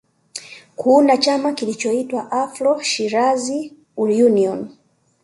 Kuunda 0.75 1.17
chama 1.17 1.53
kilichoitwa 1.53 2.31
Afro 2.31 2.81
Shirazi 2.81 3.73
Union 3.97 4.69